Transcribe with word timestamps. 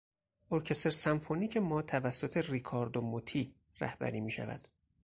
ارکستر 0.51 0.89
سمفونیک 0.89 1.57
ما 1.57 1.81
توسط 1.81 2.45
ریکاردو 2.49 3.01
موتی 3.01 3.55
رهبری 3.79 4.21
میشود. 4.21 4.67